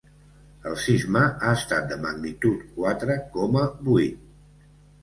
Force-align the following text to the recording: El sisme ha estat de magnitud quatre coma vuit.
El 0.69 0.77
sisme 0.83 1.21
ha 1.27 1.53
estat 1.59 1.87
de 1.93 1.99
magnitud 2.09 2.67
quatre 2.81 3.21
coma 3.39 3.71
vuit. 3.93 4.31